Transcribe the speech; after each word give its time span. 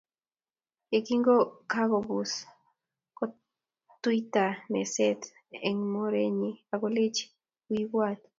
Ye 0.91 0.99
kingokakobus, 1.05 2.31
kotuiatui 3.17 4.59
meset 4.71 5.21
eng 5.67 5.79
mornenyi 5.93 6.51
akolechi, 6.73 7.23
wiy 7.69 7.81
ibwat 7.85 8.19